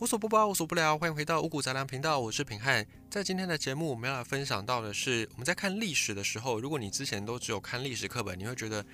[0.00, 2.86] 无所不包，无所不聊，欢迎回到五谷杂粮频道，我是平汉。
[3.10, 8.84] 在今天的节目，我们要来分享到的是，我们在看历史的时候，如果你之前都只有看历史课本，你会觉得。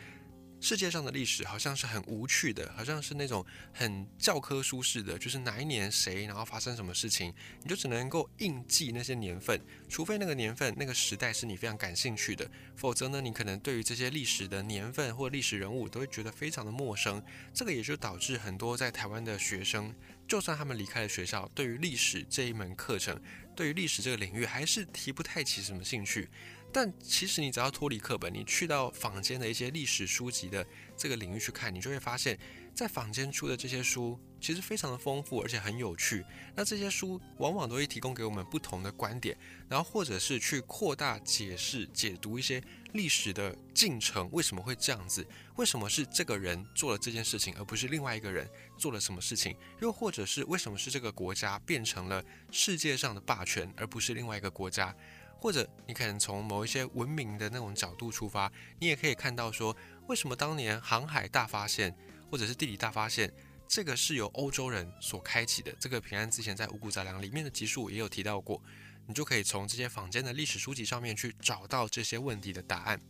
[0.60, 9.60] 世界上的历史好像是很无趣的，好像是那种很教科书式的，就是哪一年谁，然后发生什么事情，你就只能够硬记那些年份，
[9.90, 17.22] 除非那个年份那个时代是你非常感兴趣的，否则呢，你可能对于这些历史的年份或历史人物都会觉得非常的陌生。
[17.52, 19.94] 这个也就导致很多在台湾的学生，
[20.26, 23.20] 就算他们离开了学校，对于历史这一门课程，
[23.54, 26.28] 对于历史这个领域，还是提不太起什么兴趣。
[26.74, 32.36] 但其实你只要脱离课本，你去到坊间的一些历史书籍的这个领域去看，你就会发现，
[32.74, 36.26] 在坊间出的这些书其实非常的丰富，而且很有趣。
[36.56, 42.60] 那这些书往往都会提供给我们不同的观点，然后或者是去扩大解释、解读一些
[42.92, 45.24] 历史的进程，为什么会这样子？
[45.54, 49.56] 为什么是这个人做了这件事情，而不是另外一个人做了什么事情？
[49.80, 54.92] 又或者是为什么是这个国家变成了世界上的霸权，而不是另外一个国家？
[55.40, 59.76] 或者你可能从某一些文明的那种角度出发，你也可以看到说，
[60.08, 61.94] 为什么当年航海大发现
[62.30, 63.32] 或者是地理大发现，
[63.68, 65.70] 这个是由欧洲人所开启的。
[65.78, 68.62] 这个平安之前在五谷杂粮里面的集数也有提到过，
[69.06, 73.00] 你就可以从这些坊间的历史书籍上面去找到这些问题的答案。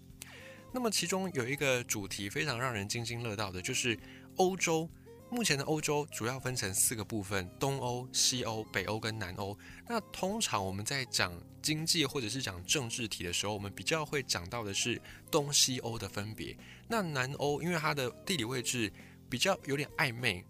[0.72, 3.98] 那么其中有一个主题非常让人津津乐道的，就是
[4.36, 4.90] 欧洲。
[5.30, 9.58] 目前的欧洲主要分成四个部分：东欧、西欧、北欧跟南欧。
[9.88, 15.00] 那通常我们在讲经济或者是讲政治题的时候，我们比较会讲到的是
[15.32, 16.56] 东西欧的分别。
[16.86, 18.92] 那南欧因为它的地理位置
[19.28, 20.44] 比较有点暧昧，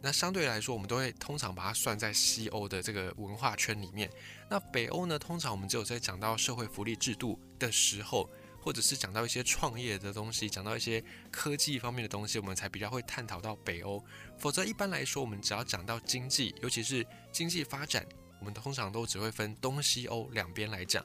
[0.00, 4.10] 那相对来说，我们都会通常把它算在西欧的这个文化圈里面。
[4.48, 8.30] 那北欧呢，通常我们只有在讲到社会福利制度的时候。
[8.60, 14.04] 或者是讲到一些创业的东西，讲到一些科技方面的东西，我们才比较会探讨到北欧。
[14.38, 18.06] 否则一般来说，我们只要讲到经济，尤其是经济发展，
[18.38, 21.04] 我们通常都只会分东西欧两边来讲。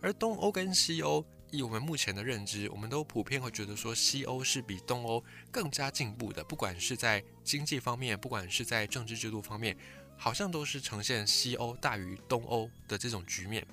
[0.00, 9.76] 而东欧跟西欧，以我们目前的认知，我们都普遍会觉得说，西欧是比东欧更加进步的，不管是在经济方面，不管是在政治制度方面，
[10.16, 13.66] 好像都是呈现西欧大于东欧的这种局面。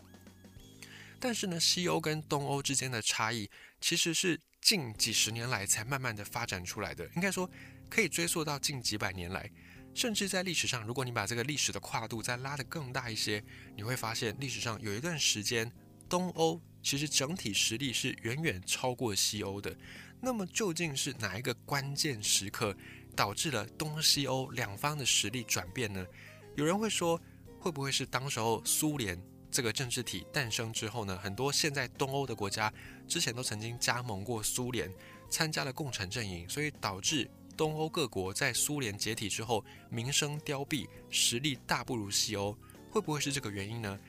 [1.22, 3.48] 但是呢，西欧跟东欧之间的差异，
[3.80, 7.08] 其实是近几十年来才慢慢的发展出来的。
[7.16, 7.48] 应该说，
[7.88, 9.48] 可以追溯到近几百年来，
[9.94, 13.44] 甚至在历史上，如果你把这个历史的跨度再拉得更大一些，
[13.76, 15.72] 你会发现历史上有一段时间，
[16.10, 19.78] 东欧其实整体实力是远远超过西欧的。
[20.20, 22.76] 那么究竟是哪一个关键时刻
[23.16, 26.04] 导致了东西欧两方的实力转变呢？
[26.56, 27.22] 有人会说，
[27.60, 29.22] 会不会是当时候苏联？
[29.51, 32.73] 这个政治体诞生之后呢，很多现在东欧的国家
[33.07, 34.89] 之前都曾经加盟过苏联，
[35.29, 42.57] 参加了共产阵营，所以导致东欧各国在苏联解体之后名声凋敝，实力大不如西欧。
[42.89, 44.00] 会不会是这个原因呢？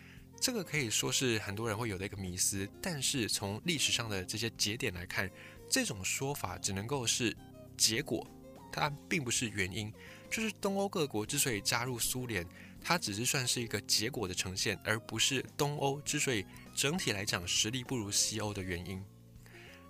[0.41, 2.69] 这个可以说是很多人会有的一个迷思。
[2.81, 5.31] 但是从历史上的这些节点来看，
[5.69, 7.37] 这种说法只能够是
[7.77, 8.27] 结果，
[8.73, 9.93] 它并不是原因。
[10.31, 12.47] 就是东欧各国之所以加入苏联。
[12.85, 16.45] 它只是算是一个结果的呈现，而不是东欧之所以
[16.75, 19.03] 整体来讲实力不如西欧的原因。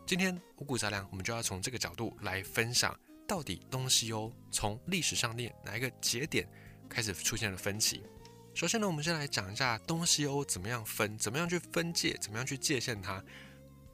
[0.06, 6.47] 今天五谷杂粮，我们就要从这个角度来分享，到底东西欧从历史上面哪一个节点
[6.88, 8.02] 开始出现了分歧。
[8.54, 13.25] 首先呢，我们先来讲一下东西欧怎么样分，怎么样去分界，怎么样去界限它。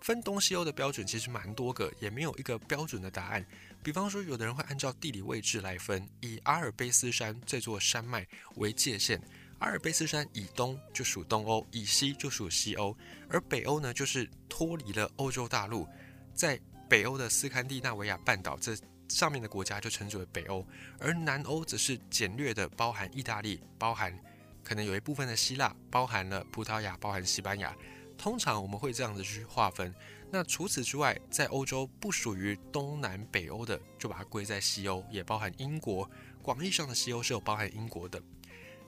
[0.01, 3.45] 分东西欧的标准其实蛮多个，也没有一个标准的答案。
[3.83, 8.27] 比方说，有的人会按照地理位置来分，以阿尔卑斯山这座山脉
[8.57, 9.21] 为界限。
[9.59, 12.97] 阿尔卑斯山以东就属东欧，以西就属西欧。
[13.29, 15.87] 而北欧呢，就是脱离了欧洲大陆，
[16.33, 16.59] 在
[16.89, 18.77] 北欧的斯堪的纳维亚半岛这
[19.09, 20.65] 上面的国家就称之为北欧。
[20.99, 24.17] 而南欧则是简略的包含意大利，包含
[24.63, 27.75] 可能有一部分的希腊，包含了葡萄牙，包含西班牙。
[28.19, 29.95] 通常我们会这样子去划分。
[30.31, 36.11] 那除此之外，在欧洲不属于东南北欧的，就把它归在西欧，也包含英国。
[36.43, 38.21] 广义上的西欧是有包含英国的。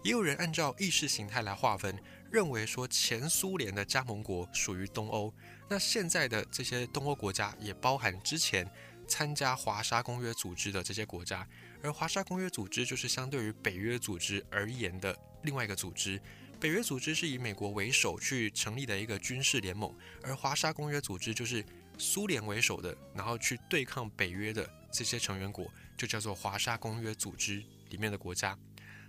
[0.03, 1.99] 也有人按照意识形态来划分，
[2.31, 5.33] 认为说前苏联的加盟国属于东欧。
[5.69, 8.71] 那现在的这些东欧国家也包含之前
[9.07, 11.47] 参加华沙公约组织的这些国家。
[11.83, 16.21] 而华沙公约组织就是相对于北约组织而言的另外一个组织。
[16.61, 19.93] 北约组织是以美国为首去成立的一个军事联盟，
[20.23, 21.65] 而华沙公约组织就是
[21.97, 28.57] 苏联为首的，然后去对抗北约的这些成员国，就叫做华沙公约组织里面的国家。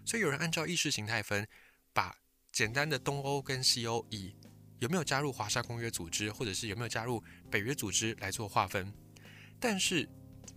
[0.05, 1.45] 所以有人按照意识形态分，
[1.91, 2.15] 把
[2.53, 4.33] 简单的东欧跟西欧以
[4.79, 7.21] 有没有加入华沙公约组织，或者是有没有加入
[7.51, 8.93] 北约组织来做划分。
[9.59, 10.07] 但是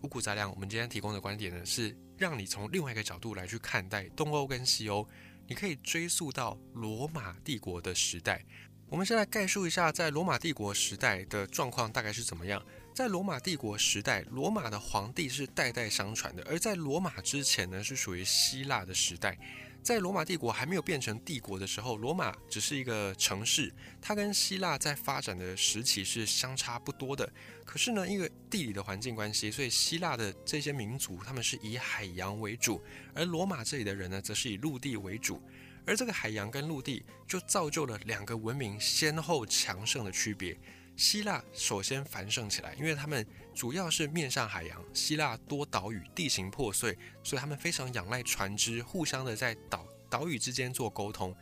[0.02, 5.06] 五谷杂粮，我们今天提供的观点呢，是让你从另外一个角度来去看待东欧跟西欧，
[5.46, 8.44] 你可以追溯到罗马帝国的时代。
[8.88, 12.64] 我们先来概述一下，在罗马帝国时代的状况大概是怎么样。
[12.94, 19.37] 在罗马帝国时代，罗马的皇帝是代代相传的；而在罗马之前呢，是属于希腊的时代。
[19.84, 23.70] 在罗马帝国还没有变成帝国的时候，罗马只是一个城市，
[24.00, 27.31] 它跟希腊在发展的时期是相差不多的。
[27.66, 32.82] 可是呢，因为地理的环境关系，所以希腊的这些民族他们是以海洋为主，
[33.12, 35.38] 而罗马这里的人呢，则是以陆地为主。
[35.84, 40.58] 而这个海洋跟陆地就造就了两个文明先后强盛的区别。
[40.96, 44.82] 希腊首先繁盛起来，因为他们主要是面向海洋。
[44.93, 51.35] 希腊多岛屿，地形破碎，所以他们非常仰赖船只，互相的在岛岛屿之间做沟通，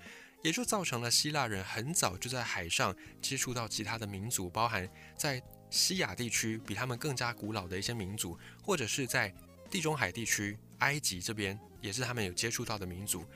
[0.43, 9.33] 也就造成了希腊人很早就在海上接触到其他的民族，包含在西亚地区比他们更加古老的一些民族，或者是在
[9.71, 13.27] 地中海地区，埃及这边也是他们有接触到的民族。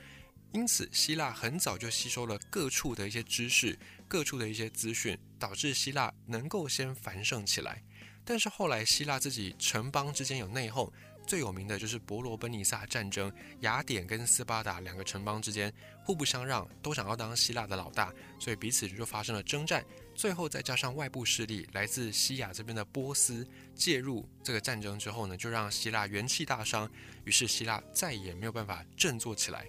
[0.53, 3.77] 因此，希腊很早就吸收了各处的一些知识、
[4.07, 7.83] 各处的一些资讯，导致希腊能够先繁盛起来。
[8.23, 10.91] 但是后来，希腊自己城邦之间有内讧，
[11.25, 15.71] 最有名的就是伯罗奔尼撒战争，雅典跟斯巴达两个城邦之间
[16.03, 19.85] 互不相让，都想要当希腊的老大，所以彼此就发生了征战。
[20.15, 26.89] 最后再加上外部势力来自西亚这边的波斯介入这个战争之后呢，就让希腊元气大伤，
[27.23, 29.65] 于是希腊再也没有办法振作起来。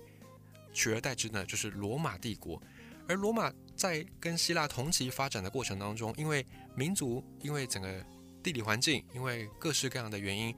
[0.78, 2.62] 取而代之呢，就是罗马帝国。
[3.08, 6.46] 而罗马在跟希腊同期发展的过程当中，因为
[6.76, 8.04] 民族，因为整个
[8.42, 10.54] 地理环境，因为各式各样的原因，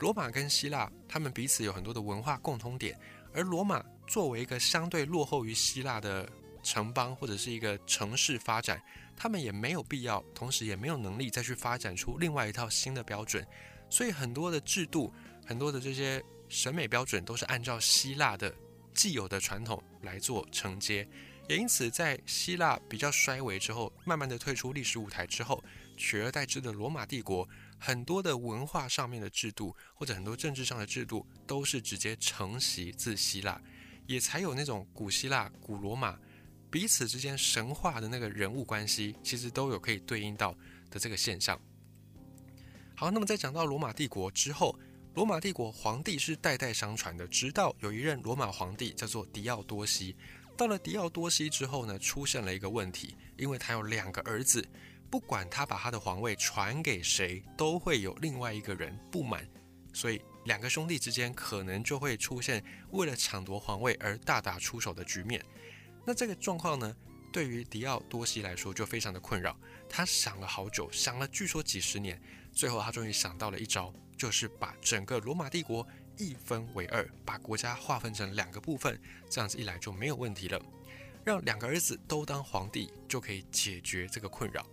[0.00, 2.98] 罗马跟希腊他们彼此有很多的文化共通点。
[3.32, 6.28] 而罗马作为一个相对落后于希腊的
[6.62, 8.82] 城邦或者是一个城市发展，
[9.16, 13.46] 他们也没有必要，同时也没有能力再去发展出另外一套新的标准。
[13.88, 15.12] 所以很多的制度，
[15.46, 18.52] 很多的这些审美标准，都是按照希腊的。
[18.94, 21.08] 既有的传统来做承接，
[21.48, 25.62] 也因此在希腊比较衰微之后，慢慢的退出历史舞台之后，
[25.96, 27.48] 取而代之的罗马帝国，
[27.78, 33.60] 很多的文化上面的制度或者很多政治上的制度都是直接承袭自希腊，
[34.06, 36.18] 也才有那种古希腊、古罗马
[36.70, 40.56] 彼此之间神话的那个人物关系，其实都有可以对应到
[40.90, 41.60] 的这个现象。
[42.94, 44.78] 好，那么在讲到罗马帝国之后。
[45.14, 50.16] 罗马帝国皇帝是代代相传的，直到有一任罗马皇帝叫做狄奥多西。
[50.56, 54.66] 到了狄奥多西之后呢，出现了一个问题，因为他有两个儿子，
[55.10, 59.46] 不管他把他的皇位传给谁，都会有另外一个人不满，
[59.92, 65.44] 所以两个兄弟之间可能就会出现为了抢夺皇位而大打出手的局面。
[66.06, 66.96] 那这个状况呢，
[67.30, 69.54] 对于狄奥多西来说就非常的困扰。
[69.90, 72.18] 他想了好久，想了据说几十年，
[72.50, 73.92] 最后他终于想到了一招。
[74.22, 75.84] 就是把整个罗马帝国
[76.16, 78.96] 一分为二，把国家划分成两个部分，
[79.28, 80.62] 这样子一来就没有问题了。
[81.24, 84.64] 让两个儿子都当皇帝，就可以解决这个困扰。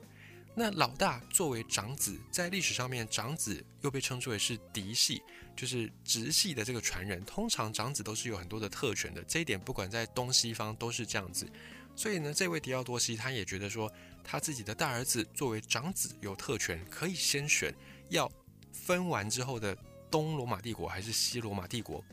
[0.54, 5.20] 那老大作为长子，在历史上面，长子又被称之为是嫡系，
[5.56, 7.26] 就是直系的这个传人。
[7.26, 11.52] 通常长子都是有很多的特权的，这一点不管在东西方都是这样子。
[11.96, 13.92] 所以呢，这位狄奥多西他也觉得说，
[14.24, 17.74] 他自己的大儿子作为长子有特权，可以先选
[18.10, 18.32] 要。
[18.90, 19.78] 分完之后的
[20.10, 22.04] 东罗马帝国还是西罗马帝国？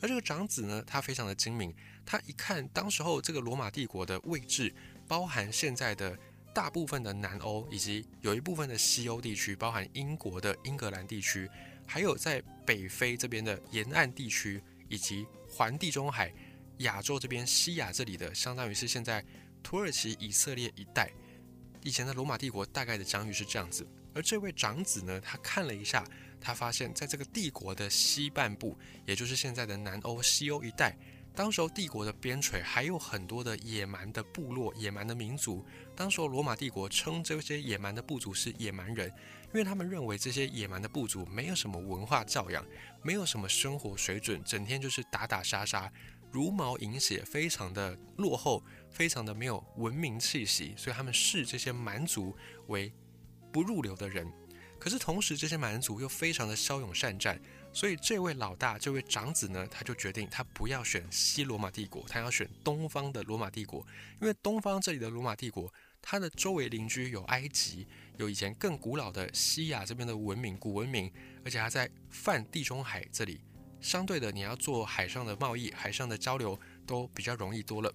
[0.00, 1.74] 而这个长子呢，他非常的精明，
[2.06, 4.72] 他一看当时候这个罗马帝国的位置，
[5.08, 6.16] 包含现在的
[6.54, 11.50] 大部分的南欧，以及有一部分的西欧地区，包含英国的英格兰地区，
[11.88, 16.32] 还有在北非这边的沿岸地区，以及环地中海、
[16.78, 19.24] 亚洲这边西亚这里的，相当于是现在
[19.60, 21.10] 土耳其、以色列一带，
[21.82, 23.84] 以前的罗马帝国大概的疆域是这样子。
[24.14, 26.04] 而这位长子呢，他看了一下，
[26.42, 30.96] 他发现，在这个帝国的西半部，也就是现在的南欧、西欧一带，
[31.34, 35.64] 当时候帝国的边陲还有很多的野蛮的部落、野蛮的民族。
[35.94, 42.66] 当时候罗马帝国称这些野蛮的部族是野蛮人，因为他们认为这些野蛮的部族没有什么文化教养，
[43.02, 45.90] 没有什么生活水准，整天就是打打杀杀，
[46.30, 52.92] 茹毛饮血，非常的落后，非常的没有文明气息，所以他们视这些蛮族为。
[53.52, 54.26] 不入流的人，
[54.82, 57.40] 可是同时这些蛮族又非常的骁勇善战，
[57.72, 63.86] 所以这位老大，这位长子呢，他就决定他不要选西罗马帝国，他要选东方的罗马帝国，
[64.20, 67.86] 因为东方这里的罗马帝国，它的周围邻居有埃及，
[68.16, 71.08] 有以前更古老的西亚这边的文明古文明，
[71.44, 73.40] 而且还在泛地中海这里，
[73.80, 77.94] 相对的你要做海上的贸易、海上的交流都比较容易多了。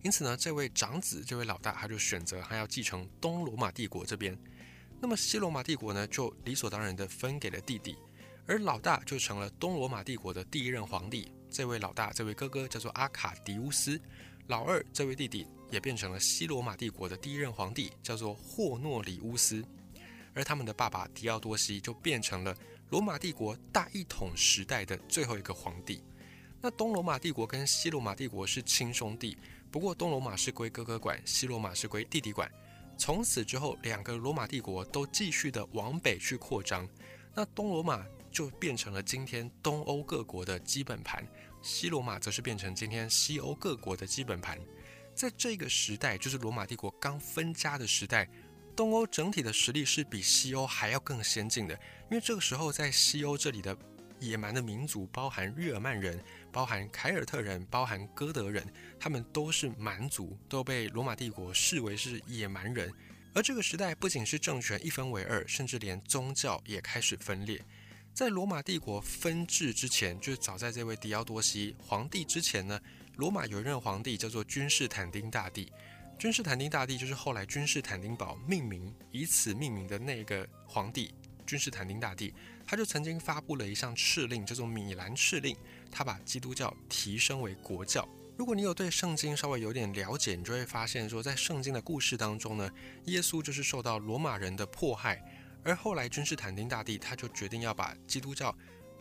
[0.00, 4.34] 因此呢，这位长子，这位老大，他就选择他要继承东罗马帝国这边。
[5.00, 7.96] 那么西罗马帝国呢，就理所当然的分给了弟弟。
[8.46, 11.30] 而老大就成了东罗马帝国的第一任皇帝。
[11.50, 14.00] 这位老大，这位哥哥叫做阿卡迪乌斯，
[14.48, 19.62] 老二这位弟弟也变成了西罗马帝国的第一任皇帝，叫做霍诺里乌斯。
[20.34, 22.56] 而他们的爸爸迪奥多西就变成了
[22.90, 26.02] 罗马帝国大一统时代的最后一个皇帝。
[26.60, 29.36] 那东罗马帝国跟西罗马帝国是亲兄弟，
[29.70, 32.50] 不过东罗马是归哥哥管，西罗马是归弟弟管。
[32.98, 36.86] 从此之后，两个罗马帝国都继续的往北去扩张。
[37.34, 41.26] 那东罗马就变成了今天东欧各国的基本盘，
[41.62, 44.58] 西罗马则是变成今天西欧各国的基本盘。
[45.14, 48.28] 在这个时代，就是罗马帝国刚分家的时代，
[48.74, 51.74] 东欧整体的实力是比西欧还要更先进的，
[52.10, 53.76] 因为这个时候在西欧这里的。
[54.20, 56.22] 野蛮的民族包含日耳曼人，
[56.52, 58.66] 包含凯尔特人，包含哥德人，
[58.98, 62.92] 他们都是蛮族，都被罗马帝国视为是野蛮人。
[63.34, 67.62] 而这个时代不仅是政权一分为二，甚至连宗教也开始分裂。
[68.12, 72.80] 在罗马帝国分治之前，就是早在这位狄奥多西皇帝之前呢，
[73.16, 75.70] 罗马有一任皇帝叫做君士坦丁大帝。
[76.18, 81.14] 君士坦丁大帝就是后来君士坦丁堡命名以此命名的那个皇帝。
[81.46, 82.34] 君士坦丁大帝，
[82.70, 85.56] 他就曾经发布了一项敕令，叫做米兰敕令。
[85.90, 88.06] 他把基督教提升为国教。
[88.36, 92.70] 如果你有对圣经稍微有点了解，你就会发现说，在圣经的故事当中呢，
[93.06, 95.18] 耶稣就是受到罗马人的迫害，
[95.64, 98.54] 而后来君士坦丁大帝他就决定要把基督教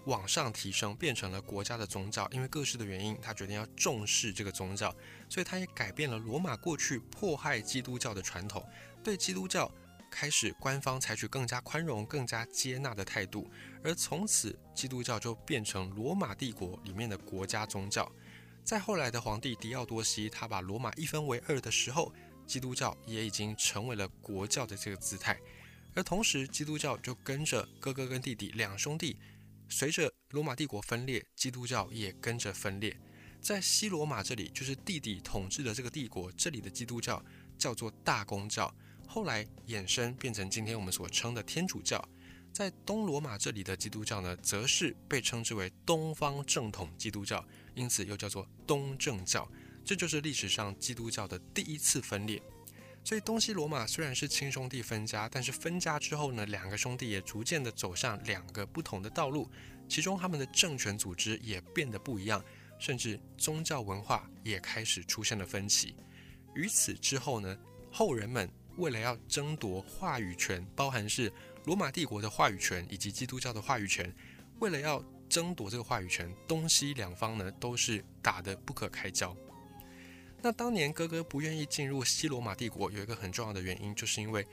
[0.05, 2.25] 往上提升，变成了国家的宗教。
[2.31, 4.95] 因为各式的原因，他决定要重视这个宗教，
[5.27, 8.65] 所以他也改变了罗马过去迫害基督教的传统，
[9.03, 9.69] 对基督教。
[10.19, 13.47] 开始，官方采取更加宽容、更加接纳的态度，
[13.83, 18.11] 而从此基督教就变成罗马帝国里面的国家宗教。
[18.63, 22.11] 在后来的皇帝狄奥多西，他把罗马一分为二的时候，
[22.47, 25.39] 基督教也已经成为了国教的这个姿态。
[25.93, 29.19] 而同时，基督教就跟着哥哥跟弟弟两兄弟，
[29.69, 32.99] 随着罗马帝国分裂，基督教也跟着分裂。
[33.39, 37.23] 在西罗马这里，就是弟弟统治的这个帝国，这里的基督教
[37.55, 38.73] 叫做大公教。
[39.07, 42.03] 后来衍生变成今天我们所称的天主教，
[42.51, 49.49] 在东罗马这里的基督教呢，则是被称之为东方正统基督教，因此又叫做东正教。
[49.83, 52.39] 这就是历史上基督教的第一次分裂。
[53.03, 59.49] 所以东西罗马虽然是亲兄弟分家，但是分家之后呢，两个兄弟也逐渐的走上两个不同的道路，
[59.87, 62.43] 其中他们的政权组织也变得不一样，
[62.77, 65.95] 甚至宗教文化也开始出现了分歧。
[66.53, 67.57] 于此之后呢，
[67.89, 68.47] 后人们。
[68.77, 71.31] 为了要争夺话语权，包含是
[71.65, 74.13] 罗马帝国的话语权以及基督教的话语权，
[74.59, 79.35] 为了要争夺这个话语权，东西两方呢都是打得不可开交。
[80.41, 84.45] 那当年哥哥不愿意进入西罗马帝国，有一个很重要的原因，就是因为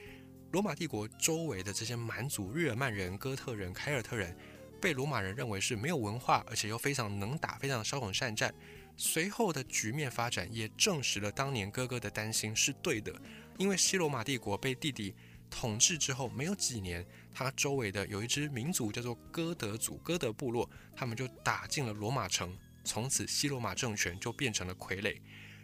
[0.51, 4.35] 罗马帝国周围的这些蛮族日耳曼人、哥特人、凯尔特人，
[4.81, 8.53] 被罗马人认为是没有文化，而且又非常能打、非常骁勇善战。
[8.97, 13.13] 随后的局面发展也证实了当年哥哥的担心是对的。
[13.57, 15.15] 因为西罗马帝国被弟弟
[15.49, 25.21] 统治之后，没有几年，他周围的有一支民族叫做哥德族，哥德部落，他们就打进了罗马城，从此西罗马政权就变成了傀儡。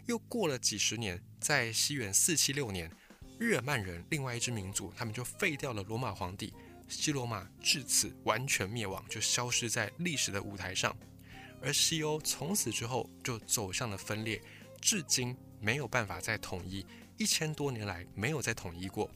[0.06, 2.90] 又过了几十年，在西元四七六年，
[3.38, 6.52] 日耳曼人另外一支民族，他们就废掉了罗马皇帝，
[6.88, 10.96] 西罗马至此完全灭亡，就消失在历史的舞台上。
[11.60, 14.40] 而西欧从此之后就走向了分裂，
[14.80, 16.86] 至今没有办法再统一。
[17.20, 19.10] 一千多年来没有再统一过，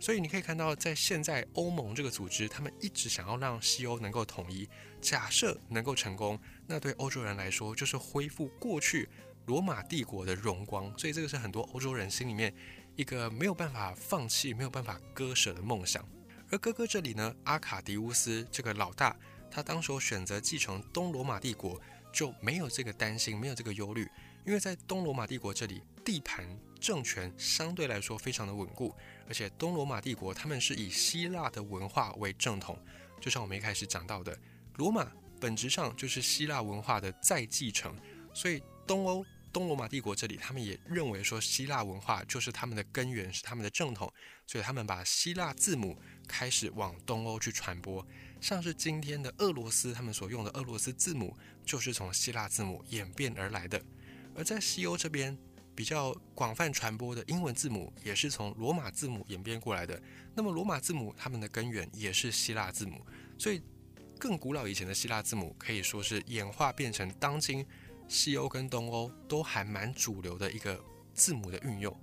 [0.00, 4.66] 所以你可以看到，在现在欧盟这个组织，他们一直想要让西欧能够统一。
[5.02, 9.06] 假设能够成功，那对欧洲人来说就是恢复过去
[9.44, 10.90] 罗马帝国的荣光。
[10.98, 12.50] 所以这个是很多欧洲人心里面
[12.96, 16.02] 一个没有办法放弃、没有办法割舍的梦想。
[16.50, 19.14] 而哥哥这里呢，阿卡迪乌斯这个老大，
[19.50, 21.78] 他当时选择继承东罗马帝国，
[22.10, 24.08] 就没有这个担心，没有这个忧虑，
[24.46, 26.48] 因为在东罗马帝国这里地盘。
[26.80, 28.94] 政权相对来说非常的稳固，
[29.26, 32.78] 而且东罗马帝国他们是以希腊的文化为正统，
[33.20, 34.38] 就像我们一开始讲到的，
[34.76, 37.94] 罗马本质上就是希腊文化的再继承，
[38.32, 44.12] 所以东欧东罗马帝国这里他们也认为说希腊文化就是他们的根源，是他们的正统，
[44.46, 48.06] 所以他们把希腊字母开始往东欧去传播，
[48.40, 53.82] 像是今天的俄罗斯他们所用的俄罗斯字母就是从希腊字母演变而来的，
[54.34, 55.36] 而在西欧这边。
[55.76, 60.02] 比较广泛传播的英文字母也是从罗马字母演变过来的。
[60.34, 63.00] 那么罗马字母它们的根源也是希腊字母，
[63.38, 63.62] 所以
[64.18, 67.64] 更古老以前的希腊字母可以说是演化变成当今
[68.08, 71.94] 西欧跟东欧都还蛮主流的一个字母的运用。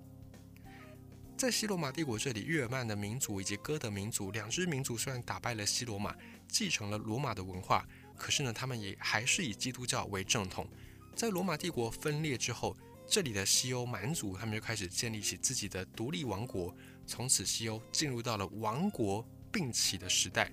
[1.36, 6.16] 在西罗马帝国这里，日耳曼的民族以及哥德民族两支民族虽然打败了西罗马，
[6.48, 10.66] 继承了罗马的文化，可是呢，他们也还是以基督教为正统。
[11.16, 20.52] 在罗马帝国分裂之后，这里的西欧蛮族他们就开始建立起自己的独立王国，从此西欧进入到了王国并起的时代。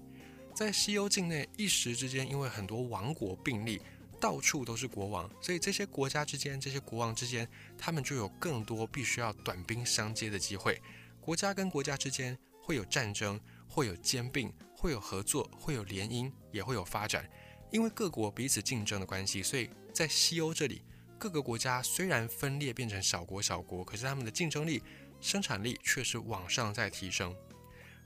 [0.54, 3.80] 在西欧境内，一时之间，因为很多王国并立，
[4.21, 10.83] 到处都是国王，所以这些国家之间、这些国王之间，他们就有更多必须要短兵相接的机会。
[11.21, 17.26] 国家跟国家之间会有战争，会有兼并，会有合作，会有联姻，也会有发展。
[17.71, 20.83] 因为各国彼此竞争的关系，所以在西欧这里，
[21.21, 24.83] 各个国家虽然分裂变成小国小国，可是他们的竞争力、
[25.21, 27.37] 生产力却是往上在提升。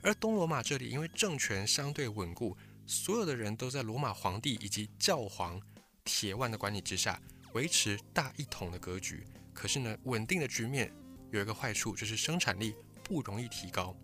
[0.03, 5.61] 而东罗马这里，因为政权相对稳固，所有的人都在罗马皇帝以及教皇
[6.03, 7.17] 铁腕的管理之下，
[7.53, 9.25] 维持大一统的格局。
[9.53, 10.91] 可是呢，稳定的局面
[11.31, 13.95] 有一个坏处，就是生产力不容易提高。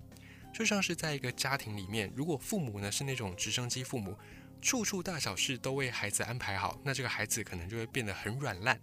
[0.54, 4.18] 就像是在一个家庭里面，如果父母呢是那种直升机父母，
[4.62, 8.80] 处处大小事都为孩子安排好，那这个孩子可能就会变得很软烂。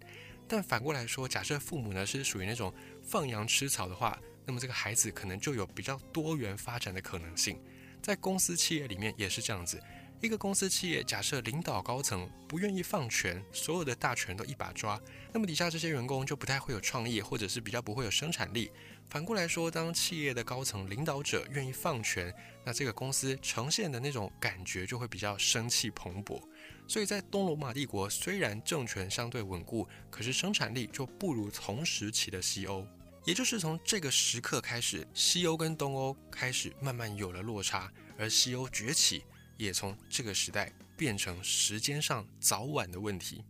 [0.47, 7.61] 但反过来说，假设父母呢是属于那种放羊吃草的话，那么这个孩子可能就有比较多元发展的可能性，
[8.01, 9.81] 在公司企业里面也是这样子。
[10.21, 14.99] 一个公司企业，假设领导高层不愿意放权，所有的大权都一把抓，
[15.31, 18.69] 那么底下这些员工就不太会有创意，或者是比较不会有生产力。
[19.09, 22.33] 反过来说，当企业的高层领导者愿意放权，
[22.65, 26.41] 那这个公司呈现的那种感觉就会比较生气蓬勃。
[26.85, 32.85] 所以在东罗马帝国，虽然政权相对稳固，可是生产力就不如同时期的西欧。
[33.23, 39.23] 也就是从这个时刻开始，西欧跟东欧开始慢慢有了落差，而西欧崛起
[39.59, 43.43] 也从这个时代变成时间上早晚的问题。